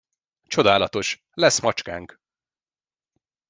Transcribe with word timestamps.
Csodálatos, 0.47 1.23
lesz 1.33 1.59
macskánk. 1.59 2.19